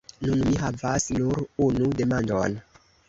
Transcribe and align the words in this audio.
Nun 0.27 0.39
mi 0.45 0.53
havas 0.61 1.05
nur 1.17 1.43
unu 1.67 1.91
demandon. 2.01 2.57